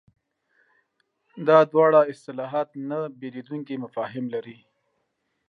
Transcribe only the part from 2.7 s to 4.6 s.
نه بېلېدونکي مفاهیم لري.